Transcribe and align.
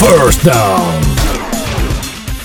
First 0.00 0.42
Down. 0.44 1.00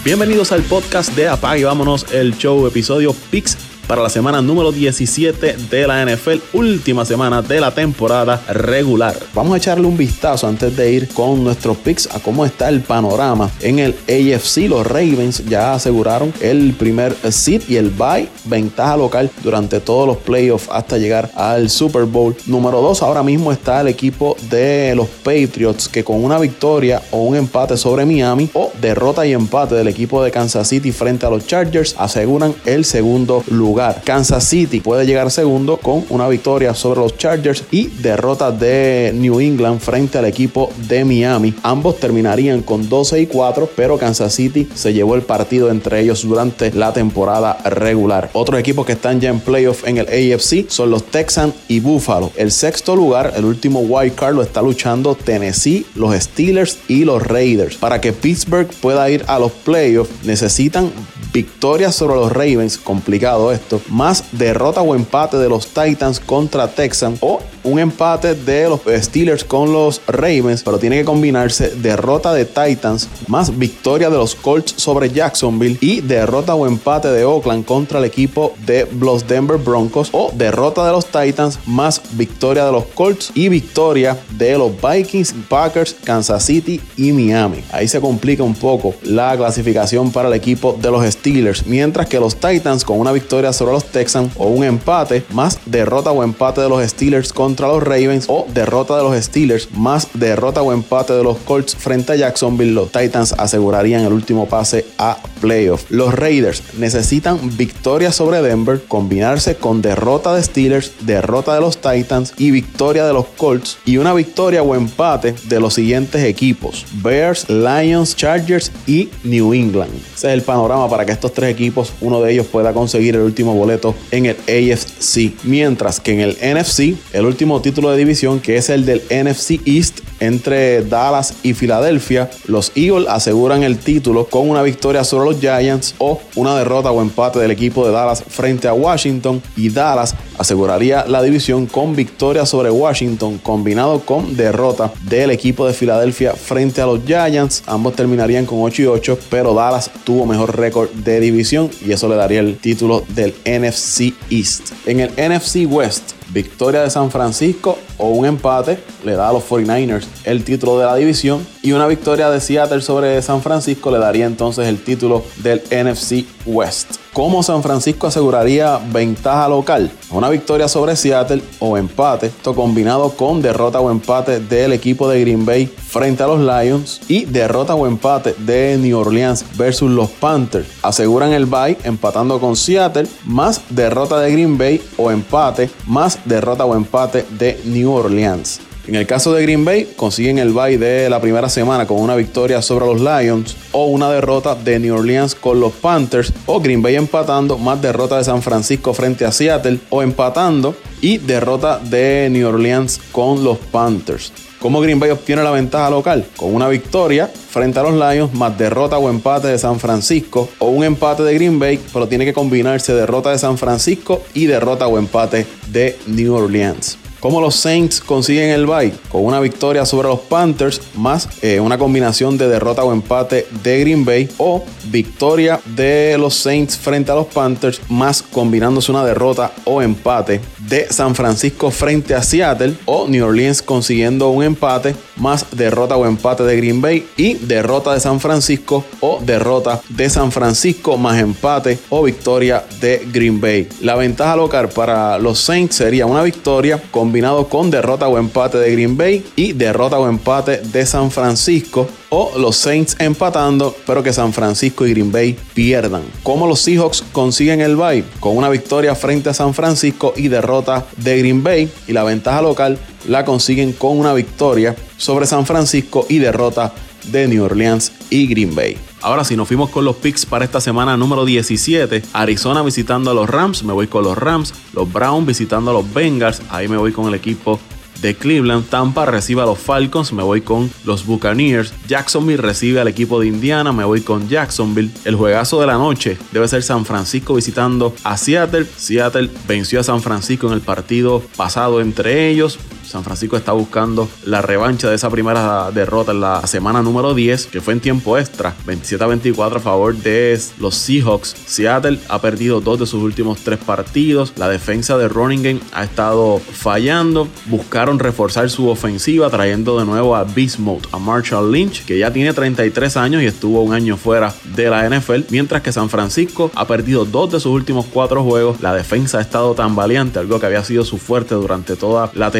Bienvenidos 0.03 0.51
al 0.51 0.61
podcast 0.63 1.13
de 1.15 1.27
Apague 1.27 1.65
Vámonos, 1.65 2.05
el 2.11 2.37
show, 2.37 2.67
episodio 2.67 3.13
Pix 3.31 3.57
para 3.89 4.03
la 4.03 4.09
semana 4.09 4.39
número 4.39 4.71
17 4.71 5.55
de 5.67 5.87
la 5.87 6.05
NFL, 6.05 6.37
última 6.53 7.05
semana 7.05 7.41
de 7.41 7.59
la 7.59 7.71
temporada 7.71 8.39
regular. 8.47 9.17
Vamos 9.33 9.55
a 9.55 9.57
echarle 9.57 9.87
un 9.87 9.97
vistazo 9.97 10.45
antes 10.45 10.77
de 10.77 10.91
ir 10.91 11.07
con 11.07 11.43
nuestros 11.43 11.75
picks 11.75 12.07
a 12.13 12.19
cómo 12.19 12.45
está 12.45 12.69
el 12.69 12.81
panorama 12.81 13.49
en 13.61 13.79
el 13.79 13.95
AFC. 14.07 14.69
Los 14.69 14.85
Ravens 14.85 15.43
ya 15.43 15.73
aseguraron 15.73 16.31
el 16.39 16.73
primer 16.73 17.15
seed 17.31 17.63
y 17.67 17.77
el 17.77 17.89
bye, 17.89 18.29
ventaja 18.45 18.95
local 18.95 19.31
durante 19.41 19.79
todos 19.79 20.05
los 20.05 20.17
playoffs 20.17 20.69
hasta 20.71 20.99
llegar 20.99 21.31
al 21.33 21.71
Super 21.71 22.03
Bowl. 22.03 22.35
Número 22.45 22.81
2, 22.81 23.01
ahora 23.01 23.23
mismo 23.23 23.51
está 23.51 23.81
el 23.81 23.87
equipo 23.87 24.37
de 24.51 24.93
los 24.95 25.07
Patriots 25.07 25.89
que 25.89 26.03
con 26.03 26.23
una 26.23 26.37
victoria 26.37 27.01
o 27.09 27.23
un 27.23 27.35
empate 27.35 27.75
sobre 27.75 28.05
Miami 28.05 28.51
o 28.53 28.71
derrota 28.79 29.25
y 29.25 29.33
empate 29.33 29.73
del 29.73 29.87
equipo 29.87 30.23
de 30.23 30.29
Kansas 30.29 30.67
City 30.67 30.91
frente 30.91 31.25
a 31.25 31.31
los 31.31 31.47
Chargers 31.47 31.95
aseguran 31.97 32.53
el 32.65 32.85
segundo 32.85 33.43
lugar 33.47 33.78
Kansas 34.03 34.43
City 34.43 34.81
puede 34.81 35.05
llegar 35.05 35.31
segundo 35.31 35.77
con 35.77 36.05
una 36.09 36.27
victoria 36.27 36.73
sobre 36.73 36.99
los 36.99 37.17
Chargers 37.17 37.63
y 37.71 37.87
derrota 37.87 38.51
de 38.51 39.11
New 39.15 39.39
England 39.39 39.79
frente 39.79 40.17
al 40.17 40.25
equipo 40.25 40.71
de 40.87 41.05
Miami. 41.05 41.53
Ambos 41.63 41.99
terminarían 41.99 42.61
con 42.61 42.89
12 42.89 43.21
y 43.21 43.27
4, 43.27 43.69
pero 43.75 43.97
Kansas 43.97 44.33
City 44.33 44.67
se 44.73 44.93
llevó 44.93 45.15
el 45.15 45.21
partido 45.21 45.69
entre 45.69 46.01
ellos 46.01 46.27
durante 46.27 46.71
la 46.73 46.91
temporada 46.93 47.57
regular. 47.65 48.29
Otros 48.33 48.59
equipos 48.59 48.85
que 48.85 48.93
están 48.93 49.21
ya 49.21 49.29
en 49.29 49.39
playoff 49.39 49.87
en 49.87 49.97
el 49.97 50.07
AFC 50.07 50.69
son 50.69 50.91
los 50.91 51.03
Texans 51.03 51.53
y 51.67 51.79
Buffalo. 51.79 52.31
El 52.35 52.51
sexto 52.51 52.95
lugar, 52.95 53.33
el 53.35 53.45
último 53.45 53.79
wild 53.79 54.15
card, 54.15 54.35
lo 54.35 54.41
está 54.41 54.61
luchando 54.61 55.15
Tennessee, 55.15 55.85
los 55.95 56.13
Steelers 56.15 56.79
y 56.87 57.05
los 57.05 57.25
Raiders. 57.25 57.77
Para 57.77 58.01
que 58.01 58.13
Pittsburgh 58.13 58.69
pueda 58.81 59.09
ir 59.09 59.23
a 59.27 59.39
los 59.39 59.51
playoffs, 59.51 60.11
necesitan 60.23 60.91
victorias 61.33 61.95
sobre 61.95 62.15
los 62.15 62.31
Ravens, 62.31 62.77
complicado 62.77 63.51
esto, 63.51 63.68
más 63.89 64.25
derrota 64.31 64.81
o 64.81 64.95
empate 64.95 65.37
de 65.37 65.49
los 65.49 65.67
Titans 65.67 66.19
contra 66.19 66.67
Texans 66.67 67.19
o 67.21 67.41
un 67.63 67.79
empate 67.79 68.35
de 68.35 68.69
los 68.69 68.81
Steelers 69.03 69.43
con 69.43 69.71
los 69.71 70.01
Ravens, 70.07 70.63
pero 70.63 70.79
tiene 70.79 70.97
que 70.97 71.05
combinarse 71.05 71.69
derrota 71.75 72.33
de 72.33 72.45
Titans 72.45 73.09
más 73.27 73.57
victoria 73.57 74.09
de 74.09 74.17
los 74.17 74.35
Colts 74.35 74.73
sobre 74.77 75.09
Jacksonville 75.09 75.77
y 75.81 76.01
derrota 76.01 76.55
o 76.55 76.67
empate 76.67 77.09
de 77.09 77.25
Oakland 77.25 77.65
contra 77.65 77.99
el 77.99 78.05
equipo 78.05 78.53
de 78.65 78.87
los 78.99 79.27
Denver 79.27 79.57
Broncos 79.57 80.09
o 80.11 80.31
derrota 80.33 80.85
de 80.85 80.91
los 80.91 81.05
Titans 81.05 81.59
más 81.65 82.01
victoria 82.11 82.65
de 82.65 82.71
los 82.71 82.85
Colts 82.85 83.31
y 83.33 83.49
victoria 83.49 84.17
de 84.31 84.57
los 84.57 84.71
Vikings, 84.81 85.33
Packers, 85.47 85.95
Kansas 86.03 86.43
City 86.45 86.81
y 86.97 87.11
Miami. 87.11 87.63
Ahí 87.71 87.87
se 87.87 88.01
complica 88.01 88.43
un 88.43 88.55
poco 88.55 88.93
la 89.03 89.35
clasificación 89.37 90.11
para 90.11 90.27
el 90.27 90.33
equipo 90.33 90.77
de 90.79 90.91
los 90.91 91.05
Steelers, 91.05 91.65
mientras 91.65 92.07
que 92.07 92.19
los 92.19 92.35
Titans 92.35 92.83
con 92.83 92.99
una 92.99 93.11
victoria 93.11 93.53
sobre 93.53 93.73
los 93.73 93.85
Texans 93.85 94.33
o 94.37 94.47
un 94.47 94.63
empate 94.63 95.23
más 95.31 95.59
derrota 95.65 96.11
o 96.11 96.23
empate 96.23 96.61
de 96.61 96.69
los 96.69 96.87
Steelers 96.87 97.33
con 97.33 97.48
contra 97.49 97.67
los 97.67 97.81
Ravens 97.81 98.25
o 98.27 98.45
derrota 98.53 98.95
de 98.95 99.01
los 99.01 99.23
Steelers 99.23 99.71
más 99.71 100.07
derrota 100.13 100.61
o 100.61 100.71
empate 100.71 101.13
de 101.13 101.23
los 101.23 101.39
Colts 101.39 101.75
frente 101.75 102.11
a 102.11 102.15
Jacksonville, 102.15 102.73
los 102.73 102.91
Titans 102.91 103.33
asegurarían 103.33 104.05
el 104.05 104.13
último 104.13 104.47
pase 104.47 104.85
a 104.99 105.17
playoff. 105.41 105.89
Los 105.89 106.13
Raiders 106.13 106.61
necesitan 106.77 107.57
victoria 107.57 108.11
sobre 108.11 108.41
Denver, 108.41 108.81
combinarse 108.87 109.55
con 109.55 109.81
derrota 109.81 110.35
de 110.35 110.43
Steelers, 110.43 110.93
derrota 111.01 111.55
de 111.55 111.61
los 111.61 111.77
Titans 111.77 112.33
y 112.37 112.51
victoria 112.51 113.05
de 113.05 113.13
los 113.13 113.25
Colts 113.25 113.79
y 113.85 113.97
una 113.97 114.13
victoria 114.13 114.61
o 114.61 114.75
empate 114.75 115.33
de 115.45 115.59
los 115.59 115.73
siguientes 115.73 116.23
equipos: 116.23 116.85
Bears, 117.01 117.49
Lions, 117.49 118.15
Chargers 118.15 118.71
y 118.85 119.09
New 119.23 119.53
England. 119.53 119.91
Ese 120.15 120.27
es 120.27 120.33
el 120.33 120.43
panorama 120.43 120.87
para 120.87 121.03
que 121.03 121.11
estos 121.11 121.33
tres 121.33 121.51
equipos, 121.51 121.93
uno 121.99 122.21
de 122.21 122.33
ellos 122.33 122.45
pueda 122.45 122.73
conseguir 122.73 123.15
el 123.15 123.21
último 123.21 123.55
boleto 123.55 123.95
en 124.11 124.27
el 124.27 124.35
AFC, 124.47 125.33
mientras 125.43 125.99
que 125.99 126.13
en 126.13 126.19
el 126.19 126.37
NFC, 126.55 126.95
el 127.11 127.25
último 127.25 127.39
último 127.39 127.61
título 127.61 127.91
de 127.91 127.97
división, 127.97 128.41
que 128.41 128.57
es 128.57 128.69
el 128.69 128.85
del 128.85 129.01
NFC 129.09 129.65
East 129.65 130.01
entre 130.19 130.83
Dallas 130.83 131.35
y 131.41 131.53
Filadelfia. 131.53 132.29
Los 132.47 132.73
Eagles 132.75 133.07
aseguran 133.07 133.63
el 133.63 133.77
título 133.77 134.25
con 134.25 134.49
una 134.49 134.61
victoria 134.61 135.05
sobre 135.05 135.28
los 135.31 135.39
Giants 135.39 135.95
o 135.97 136.19
una 136.35 136.55
derrota 136.55 136.91
o 136.91 137.01
empate 137.01 137.39
del 137.39 137.51
equipo 137.51 137.85
de 137.85 137.91
Dallas 137.91 138.23
frente 138.27 138.67
a 138.67 138.73
Washington. 138.73 139.41
Y 139.55 139.69
Dallas 139.69 140.15
aseguraría 140.37 141.05
la 141.05 141.21
división 141.21 141.65
con 141.65 141.95
victoria 141.95 142.45
sobre 142.45 142.71
Washington 142.71 143.37
combinado 143.39 143.99
con 144.01 144.35
derrota 144.35 144.91
del 145.03 145.31
equipo 145.31 145.67
de 145.67 145.73
Filadelfia 145.73 146.33
frente 146.33 146.81
a 146.81 146.85
los 146.85 147.03
Giants. 147.05 147.63
Ambos 147.65 147.95
terminarían 147.95 148.45
con 148.45 148.59
8 148.61 148.81
y 148.81 148.85
8, 148.85 149.19
pero 149.29 149.53
Dallas 149.53 149.91
tuvo 150.03 150.25
mejor 150.25 150.57
récord 150.57 150.89
de 150.89 151.19
división 151.19 151.69
y 151.85 151.91
eso 151.91 152.07
le 152.07 152.15
daría 152.15 152.39
el 152.39 152.57
título 152.57 153.03
del 153.09 153.33
NFC 153.45 154.13
East. 154.29 154.71
En 154.85 154.99
el 154.99 155.09
NFC 155.11 155.65
West 155.69 156.18
victoria 156.31 156.81
de 156.81 156.89
San 156.89 157.11
Francisco 157.11 157.77
o 157.97 158.09
un 158.09 158.25
empate 158.25 158.79
le 159.03 159.13
da 159.13 159.29
a 159.29 159.33
los 159.33 159.43
49ers 159.43 160.05
el 160.23 160.43
título 160.43 160.79
de 160.79 160.85
la 160.85 160.95
división 160.95 161.45
y 161.61 161.71
una 161.71 161.87
victoria 161.87 162.29
de 162.29 162.39
Seattle 162.39 162.81
sobre 162.81 163.21
San 163.21 163.41
Francisco 163.41 163.91
le 163.91 163.99
daría 163.99 164.25
entonces 164.25 164.67
el 164.67 164.83
título 164.83 165.23
del 165.37 165.61
NFC 165.71 166.25
West. 166.45 166.97
¿Cómo 167.19 167.43
San 167.43 167.61
Francisco 167.61 168.07
aseguraría 168.07 168.77
ventaja 168.93 169.49
local? 169.49 169.91
Una 170.09 170.29
victoria 170.29 170.69
sobre 170.69 170.95
Seattle 170.95 171.43
o 171.59 171.77
empate, 171.77 172.27
esto 172.27 172.55
combinado 172.55 173.09
con 173.09 173.41
derrota 173.41 173.81
o 173.81 173.91
empate 173.91 174.39
del 174.39 174.71
equipo 174.71 175.09
de 175.09 175.19
Green 175.19 175.45
Bay 175.45 175.65
frente 175.67 176.23
a 176.23 176.27
los 176.27 176.39
Lions 176.39 177.01
y 177.09 177.25
derrota 177.25 177.75
o 177.75 177.85
empate 177.87 178.35
de 178.37 178.77
New 178.77 178.97
Orleans 178.97 179.43
versus 179.57 179.91
los 179.91 180.09
Panthers. 180.09 180.69
Aseguran 180.81 181.33
el 181.33 181.45
bye 181.45 181.77
empatando 181.83 182.39
con 182.39 182.55
Seattle, 182.55 183.09
más 183.25 183.63
derrota 183.69 184.21
de 184.21 184.31
Green 184.31 184.57
Bay 184.57 184.81
o 184.95 185.11
empate, 185.11 185.69
más 185.87 186.19
derrota 186.23 186.63
o 186.63 186.73
empate 186.73 187.25
de 187.31 187.59
New 187.65 187.91
Orleans. 187.91 188.61
En 188.89 188.95
el 188.95 189.05
caso 189.05 189.31
de 189.33 189.43
Green 189.43 189.63
Bay, 189.63 189.93
consiguen 189.95 190.39
el 190.39 190.51
bye 190.51 190.79
de 190.79 191.11
la 191.11 191.21
primera 191.21 191.47
semana 191.47 191.85
con 191.85 192.01
una 192.01 192.15
victoria 192.15 192.59
sobre 192.59 192.87
los 192.87 192.99
Lions 192.99 193.55
o 193.71 193.85
una 193.85 194.09
derrota 194.09 194.55
de 194.55 194.79
New 194.79 194.95
Orleans 194.95 195.35
con 195.35 195.59
los 195.59 195.73
Panthers 195.73 196.33
o 196.47 196.59
Green 196.59 196.81
Bay 196.81 196.95
empatando 196.95 197.59
más 197.59 197.79
derrota 197.79 198.17
de 198.17 198.23
San 198.23 198.41
Francisco 198.41 198.95
frente 198.95 199.25
a 199.25 199.31
Seattle 199.31 199.77
o 199.91 200.01
empatando 200.01 200.75
y 201.01 201.19
derrota 201.19 201.77
de 201.77 202.29
New 202.31 202.47
Orleans 202.47 202.99
con 203.11 203.43
los 203.43 203.59
Panthers. 203.59 204.33
¿Cómo 204.59 204.81
Green 204.81 204.99
Bay 204.99 205.11
obtiene 205.11 205.43
la 205.43 205.51
ventaja 205.51 205.91
local? 205.91 206.25
Con 206.35 206.55
una 206.55 206.67
victoria 206.67 207.27
frente 207.27 207.77
a 207.77 207.83
los 207.83 207.93
Lions, 207.93 208.33
más 208.33 208.57
derrota 208.57 208.97
o 208.97 209.07
empate 209.07 209.49
de 209.49 209.59
San 209.59 209.79
Francisco, 209.79 210.49
o 210.57 210.69
un 210.69 210.83
empate 210.83 211.21
de 211.21 211.35
Green 211.35 211.59
Bay, 211.59 211.79
pero 211.93 212.07
tiene 212.07 212.25
que 212.25 212.33
combinarse 212.33 212.95
derrota 212.95 213.29
de 213.29 213.37
San 213.37 213.59
Francisco 213.59 214.23
y 214.33 214.47
derrota 214.47 214.87
o 214.87 214.97
empate 214.97 215.45
de 215.71 215.95
New 216.07 216.33
Orleans. 216.33 216.97
¿Cómo 217.19 217.41
los 217.41 217.55
Saints 217.55 217.99
consiguen 217.99 218.49
el 218.51 218.65
bye? 218.65 218.93
Con 219.09 219.25
una 219.25 219.41
victoria 219.41 219.85
sobre 219.85 220.07
los 220.07 220.21
Panthers, 220.21 220.81
más 220.95 221.27
eh, 221.41 221.59
una 221.59 221.77
combinación 221.77 222.37
de 222.37 222.47
derrota 222.47 222.85
o 222.85 222.93
empate 222.93 223.45
de 223.61 223.79
Green 223.81 224.05
Bay, 224.05 224.29
o 224.37 224.63
victoria 224.85 225.59
de 225.75 226.15
los 226.17 226.35
Saints 226.35 226.77
frente 226.77 227.11
a 227.11 227.15
los 227.15 227.27
Panthers, 227.27 227.81
más 227.89 228.21
combinándose 228.21 228.91
una 228.91 229.03
derrota 229.03 229.51
o 229.65 229.81
empate 229.81 230.39
de 230.59 230.87
San 230.89 231.13
Francisco 231.13 231.71
frente 231.71 232.15
a 232.15 232.23
Seattle, 232.23 232.75
o 232.85 233.07
New 233.09 233.25
Orleans 233.25 233.61
consiguiendo 233.61 234.29
un 234.29 234.45
empate, 234.45 234.95
más 235.19 235.45
derrota 235.51 235.95
o 235.97 236.05
empate 236.05 236.43
de 236.43 236.57
Green 236.57 236.81
Bay, 236.81 237.07
y 237.17 237.35
derrota 237.35 237.93
de 237.93 237.99
San 237.99 238.19
Francisco, 238.19 238.85
o 238.99 239.19
derrota 239.21 239.81
de 239.89 240.09
San 240.09 240.31
Francisco, 240.31 240.97
más 240.97 241.19
empate 241.19 241.79
o 241.89 242.03
victoria 242.03 242.63
de 242.81 243.07
Green 243.11 243.39
Bay. 243.39 243.67
La 243.81 243.95
ventaja 243.95 244.35
local 244.35 244.69
para 244.69 245.17
los 245.17 245.39
Saints 245.39 245.75
sería 245.75 246.05
una 246.05 246.23
victoria 246.23 246.81
combinado 246.91 247.47
con 247.47 247.69
derrota 247.69 248.07
o 248.07 248.17
empate 248.17 248.57
de 248.57 248.71
Green 248.71 248.97
Bay 248.97 249.25
y 249.35 249.53
derrota 249.53 249.99
o 249.99 250.07
empate 250.07 250.57
de 250.57 250.85
San 250.85 251.11
Francisco 251.11 251.87
o 252.09 252.37
los 252.37 252.55
Saints 252.55 252.95
empatando, 252.99 253.75
pero 253.85 254.03
que 254.03 254.13
San 254.13 254.33
Francisco 254.33 254.85
y 254.85 254.91
Green 254.91 255.11
Bay 255.11 255.37
pierdan. 255.53 256.03
Como 256.23 256.47
los 256.47 256.61
Seahawks 256.61 257.03
consiguen 257.11 257.61
el 257.61 257.75
bye 257.75 258.03
con 258.19 258.35
una 258.35 258.49
victoria 258.49 258.95
frente 258.95 259.29
a 259.29 259.33
San 259.33 259.53
Francisco 259.53 260.13
y 260.15 260.27
derrota 260.27 260.85
de 260.97 261.19
Green 261.19 261.43
Bay 261.43 261.71
y 261.87 261.93
la 261.93 262.03
ventaja 262.03 262.41
local 262.41 262.79
la 263.09 263.25
consiguen 263.25 263.73
con 263.73 263.97
una 263.97 264.13
victoria 264.13 264.75
sobre 264.97 265.25
San 265.25 265.45
Francisco 265.45 266.05
y 266.07 266.19
derrota 266.19 266.73
de 267.11 267.27
New 267.27 267.43
Orleans 267.43 267.91
y 268.09 268.27
Green 268.27 268.55
Bay. 268.55 268.77
Ahora 269.01 269.23
si 269.23 269.35
nos 269.35 269.47
fuimos 269.47 269.69
con 269.69 269.83
los 269.83 269.95
picks 269.95 270.25
para 270.25 270.45
esta 270.45 270.61
semana 270.61 270.95
número 270.95 271.25
17. 271.25 272.03
Arizona 272.13 272.61
visitando 272.61 273.11
a 273.11 273.13
los 273.13 273.29
Rams, 273.29 273.63
me 273.63 273.73
voy 273.73 273.87
con 273.87 274.03
los 274.03 274.17
Rams. 274.17 274.53
Los 274.73 274.91
Browns 274.91 275.25
visitando 275.25 275.71
a 275.71 275.73
los 275.73 275.93
Bengals, 275.93 276.41
ahí 276.49 276.67
me 276.67 276.77
voy 276.77 276.91
con 276.91 277.07
el 277.07 277.15
equipo 277.15 277.59
de 278.01 278.15
Cleveland. 278.15 278.67
Tampa 278.69 279.05
recibe 279.05 279.41
a 279.41 279.45
los 279.45 279.57
Falcons, 279.57 280.13
me 280.13 280.23
voy 280.23 280.41
con 280.41 280.69
los 280.85 281.05
Buccaneers. 281.05 281.73
Jacksonville 281.87 282.41
recibe 282.41 282.79
al 282.79 282.87
equipo 282.87 283.19
de 283.19 283.27
Indiana, 283.27 283.71
me 283.71 283.85
voy 283.85 284.01
con 284.01 284.29
Jacksonville. 284.29 284.91
El 285.05 285.15
juegazo 285.15 285.59
de 285.59 285.67
la 285.67 285.73
noche 285.73 286.17
debe 286.31 286.47
ser 286.47 286.61
San 286.61 286.85
Francisco 286.85 287.33
visitando 287.33 287.93
a 288.03 288.17
Seattle. 288.17 288.67
Seattle 288.77 289.29
venció 289.47 289.79
a 289.79 289.83
San 289.83 290.01
Francisco 290.01 290.47
en 290.47 290.53
el 290.53 290.61
partido 290.61 291.23
pasado 291.35 291.81
entre 291.81 292.29
ellos. 292.29 292.59
San 292.89 293.03
Francisco 293.03 293.37
está 293.37 293.51
buscando 293.51 294.09
la 294.25 294.41
revancha 294.41 294.89
de 294.89 294.95
esa 294.95 295.11
primera 295.11 295.69
derrota 295.71 296.11
en 296.11 296.21
la 296.21 296.45
semana 296.47 296.81
número 296.81 297.13
10, 297.13 297.45
que 297.45 297.61
fue 297.61 297.73
en 297.73 297.79
tiempo 297.79 298.17
extra, 298.17 298.55
27 298.65 299.03
a 299.03 299.07
24 299.07 299.59
a 299.59 299.61
favor 299.61 299.95
de 299.95 300.39
los 300.59 300.75
Seahawks. 300.75 301.35
Seattle 301.45 301.99
ha 302.09 302.19
perdido 302.19 302.61
dos 302.61 302.79
de 302.79 302.87
sus 302.87 303.03
últimos 303.03 303.41
tres 303.41 303.59
partidos. 303.59 304.33
La 304.37 304.49
defensa 304.49 304.97
de 304.97 305.07
Runningen 305.07 305.61
ha 305.71 305.83
estado 305.83 306.39
fallando. 306.39 307.27
Buscaron 307.45 307.99
reforzar 307.99 308.49
su 308.49 308.69
ofensiva 308.69 309.29
trayendo 309.29 309.77
de 309.79 309.85
nuevo 309.85 310.15
a 310.15 310.25
Mode, 310.57 310.87
a 310.91 310.97
Marshall 310.97 311.51
Lynch, 311.51 311.85
que 311.85 311.99
ya 311.99 312.11
tiene 312.11 312.33
33 312.33 312.97
años 312.97 313.21
y 313.21 313.27
estuvo 313.27 313.61
un 313.61 313.73
año 313.73 313.97
fuera 313.97 314.33
de 314.55 314.69
la 314.69 314.89
NFL, 314.89 315.25
mientras 315.29 315.61
que 315.61 315.71
San 315.71 315.89
Francisco 315.89 316.49
ha 316.55 316.65
perdido 316.65 317.05
dos 317.05 317.31
de 317.31 317.39
sus 317.39 317.51
últimos 317.51 317.85
cuatro 317.85 318.23
juegos. 318.23 318.61
La 318.61 318.73
defensa 318.73 319.19
ha 319.19 319.21
estado 319.21 319.53
tan 319.53 319.75
valiente, 319.75 320.17
algo 320.17 320.39
que 320.39 320.47
había 320.47 320.63
sido 320.63 320.83
su 320.83 320.97
fuerte 320.97 321.35
durante 321.35 321.75
toda 321.75 322.11
la 322.15 322.31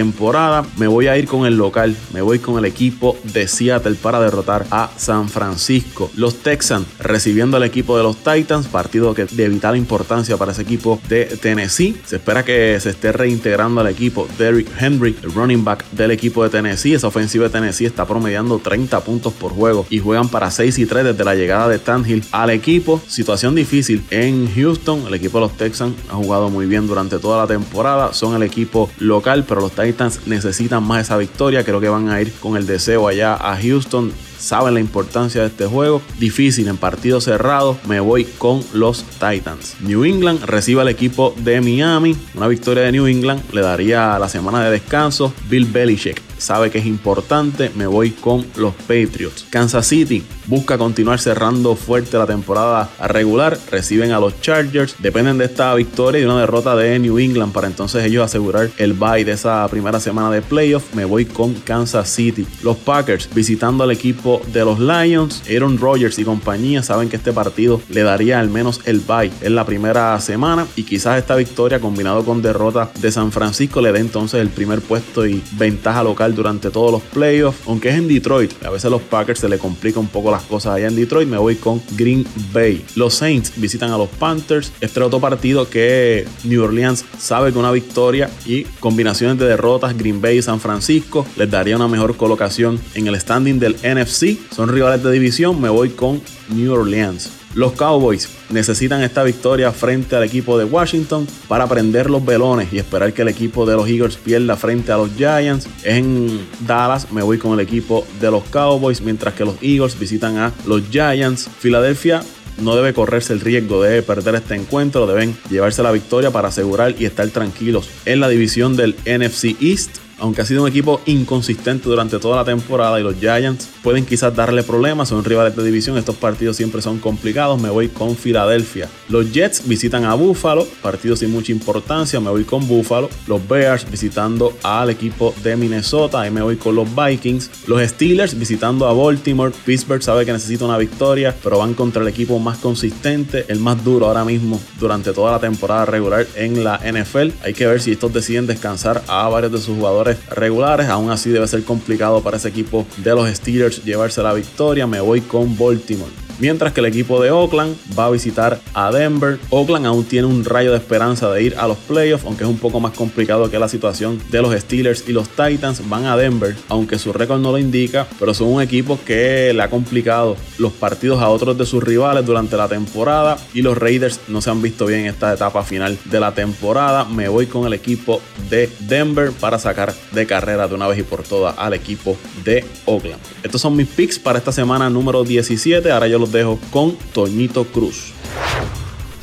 Me 0.78 0.88
voy 0.88 1.08
a 1.08 1.18
ir 1.18 1.28
con 1.28 1.46
el 1.46 1.58
local, 1.58 1.98
me 2.14 2.22
voy 2.22 2.40
con 2.40 2.58
el 2.58 2.64
equipo 2.64 3.18
de 3.34 3.46
Seattle 3.46 3.96
para 3.96 4.22
derrotar 4.22 4.66
a 4.72 4.90
San 4.96 5.28
Francisco. 5.28 6.10
Los 6.16 6.36
Texans 6.36 6.88
recibiendo 6.98 7.58
al 7.58 7.64
equipo 7.64 7.98
de 7.98 8.04
los 8.04 8.16
Titans, 8.16 8.68
partido 8.68 9.14
que 9.14 9.26
de 9.26 9.50
vital 9.50 9.76
importancia 9.76 10.38
para 10.38 10.54
ese 10.54 10.62
equipo 10.62 11.02
de 11.10 11.26
Tennessee. 11.26 12.00
Se 12.06 12.16
espera 12.16 12.46
que 12.46 12.80
se 12.80 12.92
esté 12.92 13.12
reintegrando 13.12 13.82
al 13.82 13.88
equipo 13.88 14.30
Derrick 14.38 14.70
Henry, 14.80 15.14
el 15.22 15.34
running 15.34 15.66
back 15.66 15.84
del 15.92 16.12
equipo 16.12 16.42
de 16.44 16.50
Tennessee. 16.50 16.94
Esa 16.94 17.08
ofensiva 17.08 17.44
de 17.44 17.50
Tennessee 17.50 17.86
está 17.86 18.06
promediando 18.06 18.60
30 18.60 18.98
puntos 19.02 19.34
por 19.34 19.52
juego 19.52 19.86
y 19.90 20.00
juegan 20.00 20.30
para 20.30 20.52
6 20.52 20.80
y 20.80 20.86
3 20.86 21.04
desde 21.04 21.26
la 21.26 21.36
llegada 21.36 21.68
de 21.68 21.80
Tanhill 21.80 22.24
al 22.32 22.52
equipo. 22.52 23.02
Situación 23.08 23.56
difícil 23.56 24.06
en 24.10 24.50
Houston. 24.56 25.06
El 25.06 25.16
equipo 25.16 25.40
de 25.40 25.48
los 25.48 25.58
Texans 25.58 25.96
ha 26.10 26.16
jugado 26.16 26.50
muy 26.50 26.66
bien 26.66 26.88
durante 26.88 27.20
toda 27.20 27.42
la 27.42 27.48
temporada. 27.48 28.14
Son 28.14 28.36
el 28.36 28.44
equipo 28.44 28.90
local, 29.00 29.44
pero 29.46 29.60
los 29.60 29.74
Titans 29.74 30.22
necesitan 30.30 30.84
más 30.84 31.04
esa 31.04 31.18
victoria. 31.18 31.64
Creo 31.64 31.82
que 31.82 31.90
van 31.90 32.10
a 32.10 32.22
ir 32.22 32.32
con 32.34 32.56
el 32.56 32.66
deseo 32.66 33.08
allá 33.08 33.36
a 33.36 33.58
Houston 33.62 34.14
saben 34.40 34.74
la 34.74 34.80
importancia 34.80 35.42
de 35.42 35.48
este 35.48 35.66
juego. 35.66 36.02
Difícil 36.18 36.68
en 36.68 36.78
partido 36.78 37.22
cerrado, 37.22 37.78
me 37.88 38.00
voy 38.00 38.24
con 38.24 38.64
los 38.74 39.04
Titans. 39.04 39.76
New 39.82 40.06
England 40.06 40.44
recibe 40.46 40.82
al 40.82 40.88
equipo 40.88 41.36
de 41.38 41.62
Miami. 41.62 42.16
Una 42.34 42.48
victoria 42.48 42.84
de 42.84 42.92
New 42.94 43.08
England 43.08 43.42
le 43.52 43.62
daría 43.62 44.18
la 44.18 44.30
semana 44.30 44.64
de 44.64 44.72
descanso. 44.72 45.34
Bill 45.50 45.66
Belichick 45.66 46.29
sabe 46.40 46.72
que 46.72 46.80
es 46.80 46.86
importante, 46.86 47.72
me 47.76 47.88
voy 47.88 48.12
con 48.12 48.46
los 48.56 48.74
Patriots. 48.74 49.46
Kansas 49.50 49.88
City 49.88 50.24
busca 50.48 50.78
continuar 50.78 51.20
cerrando 51.20 51.76
fuerte 51.76 52.18
la 52.18 52.26
temporada 52.26 52.90
regular, 53.08 53.58
reciben 53.70 54.12
a 54.12 54.20
los 54.20 54.42
Chargers, 54.42 54.96
dependen 55.00 55.38
de 55.38 55.46
esta 55.46 55.74
victoria 55.76 56.22
y 56.22 56.26
una 56.26 56.40
derrota 56.40 56.76
de 56.76 56.98
New 56.98 57.20
England 57.20 57.54
para 57.54 57.68
entonces 57.68 58.04
ellos 58.04 58.24
asegurar 58.24 58.72
el 58.78 58.94
bye 58.94 59.24
de 59.24 59.34
esa 59.34 59.68
primera 59.68 60.00
semana 60.00 60.32
de 60.32 60.42
playoff, 60.42 60.94
me 60.96 61.06
voy 61.06 61.26
con 61.26 61.54
Kansas 61.54 62.10
City. 62.10 62.48
Los 62.64 62.78
Packers 62.78 63.30
visitando 63.34 63.84
al 63.84 63.92
equipo 63.92 64.42
de 64.52 64.66
los 64.66 64.80
Lions, 64.80 65.44
Aaron 65.50 65.78
Rodgers 65.78 66.18
y 66.18 66.24
compañía 66.24 66.82
saben 66.82 67.10
que 67.10 67.18
este 67.18 67.32
partido 67.32 67.82
le 67.90 68.04
daría 68.04 68.40
al 68.40 68.50
menos 68.50 68.82
el 68.86 69.00
bye 69.02 69.32
en 69.42 69.56
la 69.56 69.66
primera 69.66 70.20
semana 70.20 70.66
y 70.76 70.84
quizás 70.84 71.20
esta 71.20 71.36
victoria 71.36 71.80
combinado 71.80 72.26
con 72.26 72.42
derrota 72.42 72.92
de 73.00 73.12
San 73.12 73.32
Francisco 73.32 73.82
le 73.82 73.92
dé 73.92 74.00
entonces 74.00 74.42
el 74.42 74.50
primer 74.50 74.82
puesto 74.82 75.28
y 75.28 75.44
ventaja 75.54 76.04
local 76.04 76.29
durante 76.36 76.70
todos 76.70 76.92
los 76.92 77.02
playoffs, 77.02 77.60
aunque 77.68 77.90
es 77.90 77.96
en 77.96 78.08
Detroit. 78.08 78.52
A 78.64 78.70
veces 78.70 78.90
los 78.90 79.02
Packers 79.02 79.40
se 79.40 79.50
le 79.50 79.58
complica 79.58 80.00
un 80.00 80.08
poco 80.08 80.32
las 80.32 80.44
cosas 80.44 80.76
allá 80.76 80.88
en 80.88 80.96
Detroit. 80.96 81.28
Me 81.28 81.38
voy 81.38 81.56
con 81.56 81.82
Green 81.92 82.26
Bay. 82.54 82.84
Los 82.96 83.16
Saints 83.16 83.54
visitan 83.56 83.92
a 83.92 83.98
los 83.98 84.10
Panthers. 84.10 84.72
Este 84.82 85.02
otro 85.02 85.20
partido 85.20 85.70
que 85.70 86.26
New 86.44 86.64
Orleans 86.64 87.06
sabe 87.18 87.52
que 87.52 87.60
una 87.60 87.72
victoria 87.72 88.30
y 88.46 88.64
combinaciones 88.80 89.38
de 89.38 89.46
derrotas, 89.46 89.98
Green 89.98 90.22
Bay 90.22 90.38
y 90.38 90.42
San 90.42 90.60
Francisco, 90.60 91.26
les 91.36 91.50
daría 91.50 91.76
una 91.76 91.88
mejor 91.88 92.16
colocación 92.18 92.80
en 92.96 93.08
el 93.08 93.20
standing 93.20 93.60
del 93.60 93.76
NFC. 93.76 94.38
Son 94.54 94.70
rivales 94.70 95.04
de 95.04 95.12
división. 95.12 95.60
Me 95.62 95.70
voy 95.70 95.90
con 95.90 96.22
New 96.50 96.74
Orleans. 96.74 97.39
Los 97.56 97.74
Cowboys 97.74 98.30
necesitan 98.50 99.02
esta 99.02 99.24
victoria 99.24 99.72
frente 99.72 100.16
al 100.16 100.24
equipo 100.24 100.58
de 100.58 100.66
Washington 100.66 101.28
para 101.48 101.68
prender 101.68 102.10
los 102.10 102.24
velones 102.24 102.72
y 102.72 102.78
esperar 102.78 103.12
que 103.14 103.24
el 103.24 103.28
equipo 103.28 103.66
de 103.66 103.76
los 103.76 103.88
Eagles 103.88 104.18
pierda 104.18 104.56
frente 104.56 104.92
a 104.92 104.98
los 104.98 105.10
Giants. 105.16 105.68
En 105.84 106.48
Dallas 106.68 107.12
me 107.12 107.24
voy 107.24 107.38
con 107.40 107.54
el 107.54 107.60
equipo 107.60 108.06
de 108.22 108.30
los 108.30 108.44
Cowboys, 108.46 109.02
mientras 109.02 109.34
que 109.34 109.46
los 109.46 109.56
Eagles 109.62 109.98
visitan 109.98 110.38
a 110.38 110.54
los 110.66 110.84
Giants. 110.90 111.50
Filadelfia 111.60 112.22
no 112.62 112.76
debe 112.76 112.94
correrse 112.94 113.34
el 113.34 113.40
riesgo 113.40 113.82
de 113.82 114.04
perder 114.04 114.36
este 114.36 114.56
encuentro, 114.56 115.08
deben 115.08 115.36
llevarse 115.50 115.82
la 115.82 115.92
victoria 115.92 116.32
para 116.32 116.50
asegurar 116.50 116.96
y 117.00 117.06
estar 117.06 117.28
tranquilos 117.30 117.90
en 118.06 118.20
la 118.20 118.30
división 118.30 118.76
del 118.76 118.96
NFC 119.06 119.56
East 119.62 119.98
aunque 120.20 120.42
ha 120.42 120.46
sido 120.46 120.64
un 120.64 120.70
equipo 120.70 121.02
inconsistente 121.06 121.90
durante 121.90 122.20
toda 122.20 122.38
la 122.38 122.46
temporada 122.46 123.00
y 123.00 123.04
los 123.04 123.16
Giants 123.16 123.70
pueden 123.84 124.06
quizás 124.06 124.36
darle 124.36 124.64
problemas, 124.64 125.10
son 125.10 125.24
rivales 125.24 125.56
de 125.56 125.64
división, 125.64 125.98
estos 125.98 126.16
partidos 126.16 126.58
siempre 126.58 126.82
son 126.82 127.00
complicados, 127.00 127.62
me 127.62 127.70
voy 127.70 127.90
con 127.90 128.16
Filadelfia. 128.16 128.90
Los 129.08 129.32
Jets 129.32 129.68
visitan 129.68 130.06
a 130.06 130.14
Buffalo, 130.14 130.66
partido 130.82 131.16
sin 131.16 131.32
mucha 131.32 131.52
importancia, 131.52 132.20
me 132.20 132.30
voy 132.30 132.44
con 132.44 132.68
Buffalo. 132.68 133.10
Los 133.28 133.48
Bears 133.48 133.90
visitando 133.90 134.58
al 134.64 134.90
equipo 134.90 135.34
de 135.44 135.56
Minnesota, 135.56 136.22
ahí 136.22 136.32
me 136.32 136.42
voy 136.42 136.58
con 136.58 136.76
los 136.76 136.88
Vikings. 136.96 137.68
Los 137.68 137.82
Steelers 137.90 138.38
visitando 138.38 138.88
a 138.88 138.94
Baltimore, 138.94 139.54
Pittsburgh 139.66 140.02
sabe 140.02 140.26
que 140.26 140.34
necesita 140.34 140.66
una 140.66 140.78
victoria, 140.78 141.36
pero 141.44 141.58
van 141.58 141.74
contra 141.74 142.02
el 142.02 142.08
equipo 142.08 142.40
más 142.40 142.58
consistente, 142.58 143.46
el 143.48 143.60
más 143.60 143.84
duro 143.84 144.08
ahora 144.08 144.26
mismo 144.26 144.60
durante 144.80 145.14
toda 145.14 145.32
la 145.32 145.40
temporada 145.40 145.86
regular 145.86 146.28
en 146.36 146.64
la 146.64 146.78
NFL. 146.80 147.30
Hay 147.44 147.54
que 147.54 147.68
ver 147.68 147.82
si 147.82 147.92
estos 147.92 148.14
deciden 148.14 148.48
descansar 148.48 149.04
a 149.08 149.28
varios 149.30 149.52
de 149.52 149.60
sus 149.60 149.76
jugadores 149.76 150.09
regulares. 150.30 150.88
Aún 150.88 151.10
así 151.10 151.30
debe 151.30 151.48
ser 151.48 151.64
complicado 151.64 152.22
para 152.22 152.38
ese 152.38 152.50
equipo 152.50 152.86
de 152.98 153.16
los 153.16 153.30
Steelers 153.30 153.84
llevarse 153.84 154.22
la 154.22 154.34
victoria. 154.34 154.88
Me 154.88 155.02
voy 155.02 155.22
con 155.22 155.58
Baltimore. 155.58 156.29
Mientras 156.40 156.74
que 156.74 156.80
el 156.80 156.86
equipo 156.86 157.22
de 157.22 157.32
Oakland 157.32 157.76
va 157.98 158.06
a 158.06 158.10
visitar 158.10 158.62
a 158.74 158.92
Denver. 158.92 159.40
Oakland 159.50 159.86
aún 159.86 160.06
tiene 160.06 160.28
un 160.28 160.46
rayo 160.46 160.72
de 160.72 160.78
esperanza 160.78 161.30
de 161.32 161.44
ir 161.44 161.56
a 161.58 161.68
los 161.68 161.78
playoffs, 161.78 162.24
aunque 162.26 162.44
es 162.44 162.50
un 162.50 162.58
poco 162.58 162.80
más 162.80 162.94
complicado 162.94 163.50
que 163.52 163.60
la 163.60 163.68
situación 163.68 164.22
de 164.32 164.42
los 164.42 164.58
Steelers 164.60 165.04
y 165.08 165.12
los 165.12 165.28
Titans. 165.30 165.88
Van 165.90 166.06
a 166.06 166.16
Denver, 166.16 166.56
aunque 166.70 166.98
su 166.98 167.12
récord 167.12 167.40
no 167.40 167.52
lo 167.52 167.58
indica, 167.58 168.08
pero 168.20 168.34
son 168.34 168.48
un 168.48 168.62
equipo 168.62 169.00
que 169.06 169.52
le 169.54 169.62
ha 169.62 169.70
complicado 169.70 170.38
los 170.58 170.72
partidos 170.72 171.22
a 171.22 171.30
otros 171.30 171.58
de 171.58 171.66
sus 171.66 171.84
rivales 171.84 172.26
durante 172.26 172.58
la 172.58 172.68
temporada 172.68 173.38
y 173.54 173.62
los 173.62 173.78
Raiders 173.78 174.22
no 174.28 174.42
se 174.42 174.50
han 174.50 174.62
visto 174.62 174.86
bien 174.86 175.02
en 175.02 175.08
esta 175.08 175.34
etapa 175.34 175.64
final 175.64 175.98
de 176.06 176.20
la 176.20 176.34
temporada. 176.34 177.06
Me 177.06 177.28
voy 177.28 177.48
con 177.48 177.66
el 177.66 177.74
equipo 177.74 178.22
de 178.50 178.70
Denver 178.82 179.32
para 179.32 179.60
sacar 179.60 179.94
de 180.12 180.26
carrera 180.26 180.68
de 180.68 180.76
una 180.76 180.88
vez 180.88 181.00
y 181.00 181.04
por 181.04 181.24
todas 181.24 181.56
al 181.58 181.74
equipo 181.74 182.18
de 182.44 182.64
Oakland. 182.86 183.22
Estos 183.44 183.62
son 183.62 183.76
mis 183.76 183.88
picks 183.88 184.20
para 184.20 184.38
esta 184.38 184.52
semana 184.52 184.90
número 184.90 185.24
17. 185.24 185.92
Ahora 185.92 186.08
yo 186.08 186.20
los 186.20 186.29
dejo 186.32 186.60
con 186.72 186.96
Toñito 187.14 187.66
Cruz. 187.66 188.14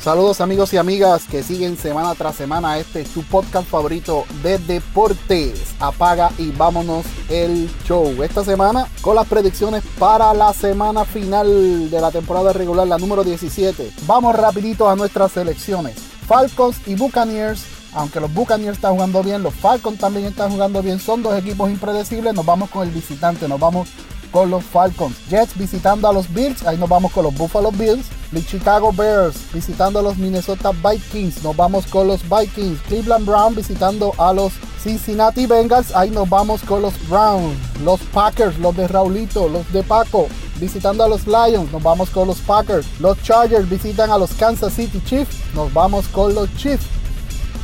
Saludos 0.07 0.39
amigos 0.39 0.71
y 0.73 0.77
amigas 0.77 1.25
que 1.29 1.43
siguen 1.43 1.75
semana 1.75 2.15
tras 2.15 2.35
semana 2.35 2.77
este 2.77 3.05
su 3.05 3.23
podcast 3.23 3.67
favorito 3.67 4.23
de 4.41 4.57
deportes. 4.57 5.75
Apaga 5.79 6.31
y 6.37 6.51
vámonos 6.51 7.05
el 7.29 7.69
show. 7.85 8.23
Esta 8.23 8.45
semana 8.45 8.87
con 9.01 9.15
las 9.15 9.27
predicciones 9.27 9.83
para 9.99 10.33
la 10.33 10.53
semana 10.53 11.03
final 11.03 11.89
de 11.89 11.99
la 11.99 12.11
temporada 12.11 12.53
regular, 12.53 12.87
la 12.87 12.97
número 12.97 13.25
17. 13.25 13.91
Vamos 14.05 14.33
rapidito 14.33 14.89
a 14.89 14.95
nuestras 14.95 15.33
selecciones. 15.33 15.97
Falcons 16.25 16.77
y 16.85 16.95
Buccaneers. 16.95 17.65
Aunque 17.93 18.19
los 18.19 18.33
Buccaneers 18.33 18.77
están 18.77 18.93
jugando 18.93 19.23
bien, 19.23 19.43
los 19.43 19.55
Falcons 19.55 19.99
también 19.99 20.27
están 20.27 20.51
jugando 20.51 20.81
bien. 20.81 20.99
Son 20.99 21.21
dos 21.21 21.37
equipos 21.37 21.69
impredecibles. 21.69 22.33
Nos 22.33 22.45
vamos 22.45 22.69
con 22.69 22.87
el 22.87 22.93
visitante. 22.93 23.47
Nos 23.47 23.59
vamos 23.59 23.89
con 24.37 24.51
los 24.51 24.63
Falcons. 24.65 25.17
Jets 25.29 25.57
visitando 25.57 26.07
a 26.07 26.13
los 26.13 26.31
Bills, 26.31 26.61
ahí 26.67 26.77
nos 26.77 26.87
vamos 26.87 27.11
con 27.11 27.23
los 27.23 27.33
Buffalo 27.33 27.71
Bills. 27.71 28.05
Los 28.31 28.45
Chicago 28.45 28.93
Bears 28.93 29.35
visitando 29.51 29.97
a 29.97 30.03
los 30.03 30.15
Minnesota 30.15 30.71
Vikings, 30.73 31.43
nos 31.43 31.55
vamos 31.55 31.87
con 31.87 32.07
los 32.07 32.21
Vikings. 32.21 32.79
Cleveland 32.81 33.25
Brown 33.25 33.55
visitando 33.55 34.13
a 34.19 34.33
los 34.33 34.53
Cincinnati 34.83 35.47
Bengals, 35.47 35.95
ahí 35.95 36.11
nos 36.11 36.29
vamos 36.29 36.61
con 36.61 36.83
los 36.83 36.93
Browns. 37.09 37.57
Los 37.83 37.99
Packers, 38.13 38.59
los 38.59 38.77
de 38.77 38.87
Raulito, 38.87 39.49
los 39.49 39.73
de 39.73 39.81
Paco. 39.81 40.27
Visitando 40.59 41.03
a 41.03 41.09
los 41.09 41.25
Lions, 41.25 41.71
nos 41.71 41.81
vamos 41.81 42.11
con 42.11 42.27
los 42.27 42.37
Packers. 42.37 42.85
Los 42.99 43.19
Chargers 43.23 43.67
visitan 43.67 44.11
a 44.11 44.19
los 44.19 44.33
Kansas 44.33 44.71
City 44.73 45.01
Chiefs, 45.03 45.35
nos 45.55 45.73
vamos 45.73 46.07
con 46.09 46.35
los 46.35 46.47
Chiefs. 46.57 46.85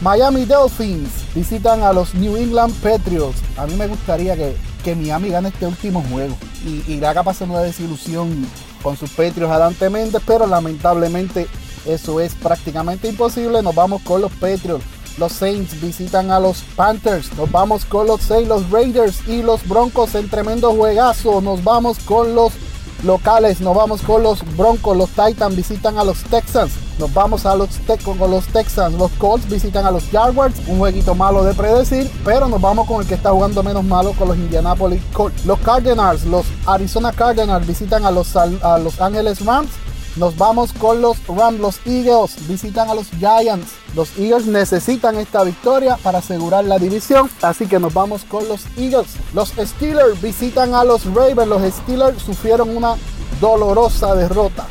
Miami 0.01 0.45
Dolphins 0.45 1.11
visitan 1.35 1.83
a 1.83 1.93
los 1.93 2.15
New 2.15 2.35
England 2.35 2.73
Patriots. 2.81 3.37
A 3.57 3.67
mí 3.67 3.75
me 3.75 3.85
gustaría 3.85 4.35
que 4.35 4.72
que 4.83 4.95
Miami 4.95 5.29
gane 5.29 5.49
este 5.49 5.65
último 5.65 6.03
juego. 6.11 6.35
Y, 6.65 6.83
y 6.91 6.99
le 6.99 7.07
haga 7.07 7.23
pasar 7.23 7.49
una 7.49 7.61
desilusión 7.61 8.45
con 8.81 8.97
sus 8.97 9.09
Patriots 9.11 9.51
adelante 9.51 9.89
Méndez, 9.89 10.21
pero 10.25 10.45
lamentablemente 10.45 11.47
eso 11.85 12.19
es 12.19 12.35
prácticamente 12.35 13.07
imposible. 13.07 13.61
Nos 13.61 13.75
vamos 13.75 14.01
con 14.03 14.21
los 14.21 14.31
Patriots. 14.33 14.83
Los 15.17 15.31
Saints 15.33 15.79
visitan 15.79 16.31
a 16.31 16.39
los 16.39 16.63
Panthers. 16.75 17.33
Nos 17.37 17.51
vamos 17.51 17.85
con 17.85 18.07
los 18.07 18.21
Saints, 18.21 18.49
los 18.49 18.69
Raiders 18.71 19.27
y 19.27 19.43
los 19.43 19.67
Broncos 19.67 20.15
en 20.15 20.29
tremendo 20.29 20.73
juegazo. 20.73 21.39
Nos 21.41 21.63
vamos 21.63 21.99
con 21.99 22.33
los 22.35 22.53
locales. 23.03 23.61
Nos 23.61 23.75
vamos 23.75 24.01
con 24.01 24.23
los 24.23 24.43
Broncos. 24.55 24.95
Los 24.97 25.09
Titans 25.09 25.55
visitan 25.55 25.97
a 25.97 26.03
los 26.03 26.23
Texans. 26.23 26.71
Nos 26.99 27.13
vamos 27.13 27.45
a 27.45 27.55
los, 27.55 27.69
con 28.03 28.17
los 28.31 28.45
Texans. 28.47 28.95
Los 28.97 29.11
Colts 29.13 29.49
visitan 29.49 29.85
a 29.85 29.91
los 29.91 30.03
Jaguars. 30.09 30.55
Un 30.67 30.79
jueguito 30.79 31.15
malo 31.15 31.43
de 31.43 31.53
predecir. 31.53 32.09
Pero 32.23 32.47
nos 32.47 32.61
vamos 32.61 32.87
con 32.87 33.01
el 33.01 33.07
que 33.07 33.15
está 33.15 33.31
jugando 33.31 33.63
menos 33.63 33.83
malo 33.83 34.13
con 34.13 34.27
los 34.27 34.37
Indianapolis 34.37 35.01
Colts. 35.13 35.45
Los 35.45 35.59
Cardinals, 35.59 36.25
los 36.25 36.45
Arizona 36.65 37.11
Cardinals 37.11 37.65
visitan 37.67 38.05
a 38.05 38.11
los, 38.11 38.35
a 38.35 38.77
los 38.77 38.99
Angeles 39.01 39.45
Rams. 39.45 39.69
Nos 40.15 40.37
vamos 40.37 40.73
con 40.73 41.01
los 41.01 41.17
Rams, 41.27 41.59
los 41.59 41.79
Eagles 41.85 42.47
visitan 42.47 42.89
a 42.89 42.93
los 42.93 43.07
Giants. 43.17 43.71
Los 43.95 44.17
Eagles 44.17 44.45
necesitan 44.45 45.17
esta 45.17 45.43
victoria 45.43 45.97
para 46.03 46.19
asegurar 46.19 46.65
la 46.65 46.77
división, 46.77 47.29
así 47.41 47.65
que 47.67 47.79
nos 47.79 47.93
vamos 47.93 48.23
con 48.23 48.47
los 48.47 48.65
Eagles. 48.77 49.15
Los 49.33 49.49
Steelers 49.49 50.21
visitan 50.21 50.75
a 50.75 50.83
los 50.83 51.05
Ravens. 51.05 51.47
Los 51.47 51.73
Steelers 51.73 52.21
sufrieron 52.21 52.75
una 52.75 52.95
dolorosa 53.41 54.13
derrota 54.15 54.67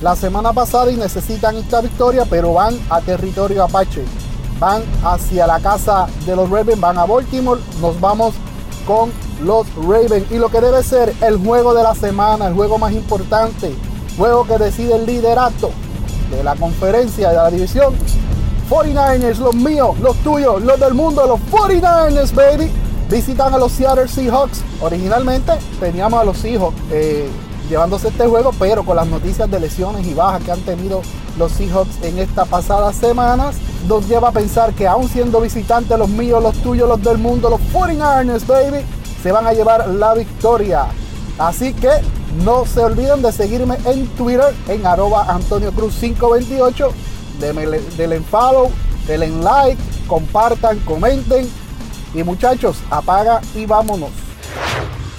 la 0.00 0.16
semana 0.16 0.52
pasada 0.52 0.90
y 0.90 0.96
necesitan 0.96 1.56
esta 1.56 1.80
victoria, 1.80 2.24
pero 2.28 2.54
van 2.54 2.78
a 2.88 3.00
territorio 3.00 3.64
Apache. 3.64 4.04
Van 4.58 4.82
hacia 5.04 5.46
la 5.46 5.60
casa 5.60 6.06
de 6.26 6.36
los 6.36 6.48
Ravens, 6.48 6.80
van 6.80 6.98
a 6.98 7.04
Baltimore. 7.04 7.60
Nos 7.80 8.00
vamos 8.00 8.34
con 8.86 9.12
los 9.42 9.66
Ravens. 9.74 10.30
Y 10.30 10.38
lo 10.38 10.48
que 10.48 10.60
debe 10.60 10.82
ser 10.82 11.14
el 11.20 11.36
juego 11.38 11.74
de 11.74 11.82
la 11.82 11.94
semana, 11.94 12.46
el 12.46 12.54
juego 12.54 12.78
más 12.78 12.92
importante, 12.92 13.74
juego 14.16 14.46
que 14.46 14.58
decide 14.58 14.96
el 14.96 15.06
liderato 15.06 15.70
de 16.30 16.44
la 16.44 16.54
conferencia 16.56 17.30
de 17.30 17.36
la 17.36 17.50
división. 17.50 17.94
49ers, 18.68 19.38
los 19.38 19.54
míos, 19.54 19.98
los 20.00 20.16
tuyos, 20.18 20.62
los 20.62 20.78
del 20.78 20.94
mundo, 20.94 21.26
los 21.26 21.40
49ers, 21.52 22.32
baby. 22.34 22.70
Visitan 23.10 23.52
a 23.52 23.58
los 23.58 23.72
Seattle 23.72 24.06
Seahawks. 24.06 24.62
Originalmente 24.80 25.52
teníamos 25.80 26.20
a 26.20 26.24
los 26.24 26.38
Seahawks 26.38 26.76
eh, 26.92 27.28
llevándose 27.68 28.08
este 28.08 28.26
juego, 28.26 28.52
pero 28.58 28.84
con 28.84 28.96
las 28.96 29.06
noticias 29.08 29.50
de 29.50 29.58
lesiones 29.58 30.06
y 30.06 30.14
bajas 30.14 30.44
que 30.44 30.52
han 30.52 30.60
tenido 30.60 31.02
los 31.36 31.52
Seahawks 31.52 32.02
en 32.02 32.18
estas 32.18 32.46
pasadas 32.48 32.94
semanas, 32.96 33.56
nos 33.88 34.06
lleva 34.08 34.28
a 34.28 34.32
pensar 34.32 34.72
que 34.74 34.86
aún 34.86 35.08
siendo 35.08 35.40
visitantes 35.40 35.98
los 35.98 36.08
míos, 36.08 36.42
los 36.42 36.54
tuyos, 36.62 36.88
los 36.88 37.02
del 37.02 37.18
mundo, 37.18 37.50
los 37.50 37.60
49ers, 37.72 38.46
baby, 38.46 38.84
se 39.22 39.32
van 39.32 39.46
a 39.46 39.52
llevar 39.52 39.88
la 39.88 40.14
victoria. 40.14 40.86
Así 41.38 41.72
que 41.72 41.90
no 42.44 42.64
se 42.64 42.80
olviden 42.80 43.22
de 43.22 43.32
seguirme 43.32 43.76
en 43.84 44.06
Twitter 44.08 44.54
en 44.68 44.86
arroba 44.86 45.26
Antonio 45.28 45.72
Cruz 45.72 45.94
528. 46.00 46.92
Denle 47.40 48.16
en 48.16 48.24
follow, 48.24 48.70
denle 49.06 49.26
en 49.26 49.42
like, 49.42 49.80
compartan, 50.06 50.78
comenten. 50.80 51.48
Y 52.14 52.22
muchachos, 52.22 52.78
apaga 52.90 53.40
y 53.54 53.66
vámonos. 53.66 54.10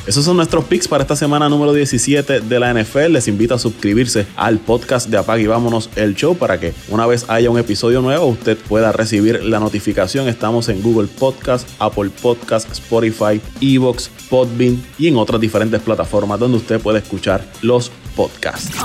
Esos 0.07 0.25
son 0.25 0.37
nuestros 0.37 0.65
picks 0.65 0.87
para 0.87 1.03
esta 1.03 1.15
semana 1.15 1.47
número 1.47 1.73
17 1.73 2.41
de 2.41 2.59
la 2.59 2.73
NFL. 2.73 3.11
Les 3.11 3.27
invito 3.27 3.53
a 3.53 3.59
suscribirse 3.59 4.25
al 4.35 4.57
podcast 4.57 5.09
de 5.09 5.17
Apague 5.17 5.43
y 5.43 5.47
Vámonos 5.47 5.89
el 5.95 6.15
Show 6.15 6.35
para 6.35 6.59
que 6.59 6.73
una 6.89 7.05
vez 7.05 7.25
haya 7.27 7.51
un 7.51 7.59
episodio 7.59 8.01
nuevo 8.01 8.25
usted 8.25 8.57
pueda 8.57 8.91
recibir 8.91 9.43
la 9.43 9.59
notificación. 9.59 10.27
Estamos 10.27 10.69
en 10.69 10.81
Google 10.81 11.07
Podcast, 11.07 11.67
Apple 11.77 12.09
Podcast, 12.21 12.71
Spotify, 12.71 13.39
Evox, 13.61 14.09
Podbean 14.29 14.83
y 14.97 15.07
en 15.07 15.17
otras 15.17 15.39
diferentes 15.39 15.81
plataformas 15.81 16.39
donde 16.39 16.57
usted 16.57 16.79
puede 16.79 16.99
escuchar 16.99 17.45
los 17.61 17.91
podcasts. 18.15 18.75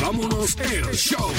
Vámonos 0.00 0.56
el 0.58 0.96
Show. 0.96 1.30